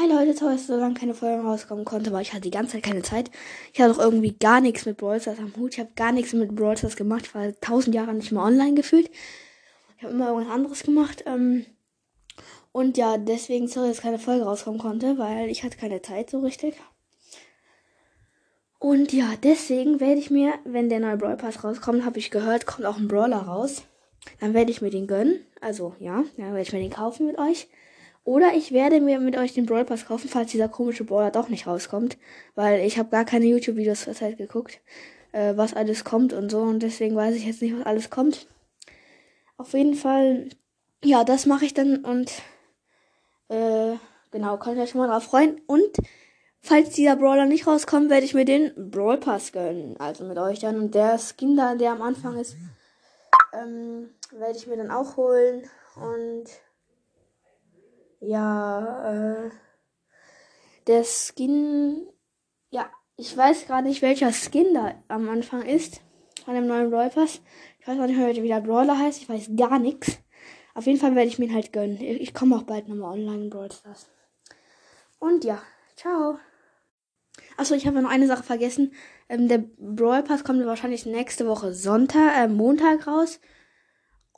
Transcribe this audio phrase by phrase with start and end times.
[0.00, 2.72] Hi Leute, toll, dass so lange keine Folge rauskommen konnte, weil ich hatte die ganze
[2.72, 3.30] Zeit keine Zeit.
[3.74, 5.74] Ich hatte auch irgendwie gar nichts mit Brawl Stars am Hut.
[5.74, 7.26] Ich habe gar nichts mit Brawl Stars gemacht.
[7.26, 9.10] Ich war tausend Jahre nicht mehr online gefühlt.
[9.98, 11.24] Ich habe immer irgendwas anderes gemacht.
[11.26, 11.66] Ähm,
[12.72, 16.38] und ja, deswegen, sorry, dass keine Folge rauskommen konnte, weil ich hatte keine Zeit so
[16.38, 16.76] richtig.
[18.78, 22.64] Und ja, deswegen werde ich mir, wenn der neue Brawl Pass rauskommt, habe ich gehört,
[22.64, 23.82] kommt auch ein Brawler raus.
[24.40, 25.40] Dann werde ich mir den gönnen.
[25.60, 27.68] Also ja, dann werde ich mir den kaufen mit euch.
[28.24, 31.48] Oder ich werde mir mit euch den Brawl Pass kaufen, falls dieser komische Brawler doch
[31.48, 32.18] nicht rauskommt.
[32.54, 34.80] Weil ich habe gar keine YouTube-Videos zur Zeit geguckt,
[35.32, 36.60] äh, was alles kommt und so.
[36.60, 38.46] Und deswegen weiß ich jetzt nicht, was alles kommt.
[39.56, 40.48] Auf jeden Fall,
[41.04, 42.30] ja, das mache ich dann und
[43.48, 43.96] äh,
[44.30, 45.60] genau, könnt ihr euch schon mal drauf freuen.
[45.66, 45.96] Und
[46.60, 49.96] falls dieser Brawler nicht rauskommt, werde ich mir den Brawl Pass gönnen.
[49.98, 50.78] Also mit euch dann.
[50.78, 52.56] Und der Skin da, der am Anfang ist,
[53.52, 55.68] ähm, werde ich mir dann auch holen.
[55.96, 56.44] Und
[58.20, 59.50] ja, äh,
[60.86, 62.06] der Skin,
[62.70, 66.00] ja, ich weiß gerade nicht, welcher Skin da am Anfang ist
[66.44, 67.08] von dem neuen Brawl.
[67.08, 69.20] Ich weiß auch nicht mehr, wie der Brawler heißt.
[69.20, 70.18] Ich weiß gar nichts.
[70.74, 72.00] Auf jeden Fall werde ich mir ihn halt gönnen.
[72.00, 74.08] Ich komme auch bald nochmal online in Brawl Stars.
[75.18, 75.62] Und ja,
[75.96, 76.38] ciao.
[77.56, 78.92] Achso, ich habe noch eine Sache vergessen.
[79.28, 83.40] Ähm, der Brawl Pass kommt wahrscheinlich nächste Woche Sonntag, äh, Montag raus.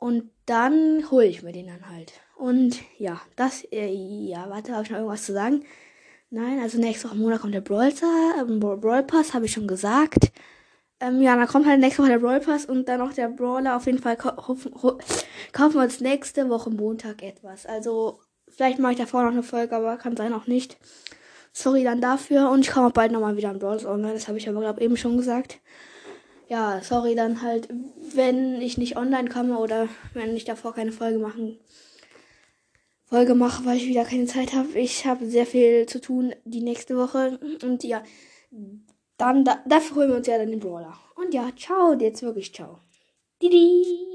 [0.03, 2.11] Und dann hole ich mir den dann halt.
[2.35, 5.63] Und ja, das, äh, ja, warte, habe ich noch irgendwas zu sagen?
[6.29, 10.33] Nein, also nächste Woche Monat kommt der Brawl, äh, Brawl Pass, habe ich schon gesagt.
[10.99, 13.77] Ähm, ja, dann kommt halt nächste Woche der Brawl Pass und dann noch der Brawler.
[13.77, 17.65] Auf jeden Fall kaufen wir uns nächste Woche Montag etwas.
[17.65, 20.79] Also, vielleicht mache ich davor noch eine Folge, aber kann sein auch nicht.
[21.53, 22.49] Sorry dann dafür.
[22.49, 24.15] Und ich komme auch bald nochmal wieder am Brawl online.
[24.15, 25.61] Das habe ich aber, glaube eben schon gesagt
[26.53, 27.67] ja, sorry dann halt,
[28.13, 31.57] wenn ich nicht online komme oder wenn ich davor keine Folge machen
[33.05, 34.69] Folge mache, weil ich wieder keine Zeit habe.
[34.77, 38.03] Ich habe sehr viel zu tun die nächste Woche und ja,
[39.17, 40.95] dann da, dafür holen wir uns ja dann den Brawler.
[41.15, 42.79] Und ja, ciao, jetzt wirklich ciao.
[43.41, 44.12] Didi.